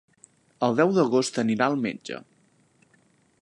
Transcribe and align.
El 0.67 0.77
deu 0.79 0.93
d'agost 0.95 1.37
anirà 1.43 1.67
al 1.67 1.77
metge. 1.85 2.19